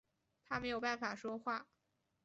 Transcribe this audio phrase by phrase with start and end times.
[0.49, 1.67] 他没有办法说话